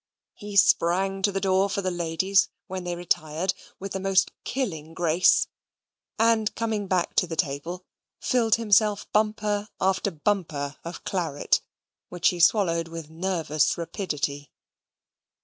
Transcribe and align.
He 0.33 0.55
sprang 0.57 1.21
to 1.21 1.29
open 1.29 1.33
the 1.35 1.39
door 1.41 1.69
for 1.69 1.83
the 1.83 1.91
ladies, 1.91 2.49
when 2.65 2.85
they 2.85 2.95
retired, 2.95 3.53
with 3.77 3.91
the 3.91 3.99
most 3.99 4.31
killing 4.43 4.95
grace 4.95 5.45
and 6.17 6.55
coming 6.55 6.87
back 6.87 7.13
to 7.17 7.27
the 7.27 7.35
table, 7.35 7.85
filled 8.19 8.55
himself 8.55 9.05
bumper 9.13 9.69
after 9.79 10.09
bumper 10.09 10.77
of 10.83 11.03
claret, 11.03 11.61
which 12.09 12.29
he 12.29 12.39
swallowed 12.39 12.87
with 12.87 13.11
nervous 13.11 13.77
rapidity. 13.77 14.51